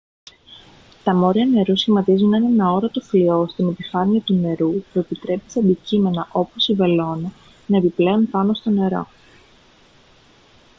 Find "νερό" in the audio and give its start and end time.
8.69-9.07